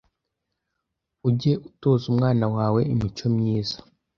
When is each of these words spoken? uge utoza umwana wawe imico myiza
uge 1.27 1.51
utoza 1.67 2.03
umwana 2.11 2.45
wawe 2.55 2.81
imico 2.93 3.25
myiza 3.35 3.77